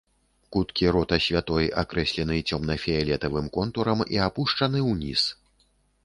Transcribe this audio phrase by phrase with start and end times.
[0.55, 5.27] Куткі рота святой акрэслены цёмна-фіялетавым контурам і апушчаны ўніз.